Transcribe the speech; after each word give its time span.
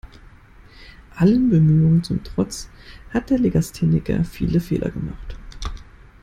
Allen 1.15 1.51
Bemühungen 1.51 2.03
zum 2.03 2.23
Trotz 2.23 2.69
hat 3.13 3.29
der 3.29 3.37
Legastheniker 3.37 4.23
viele 4.23 4.59
Fehler 4.59 4.89
gemacht. 4.89 5.37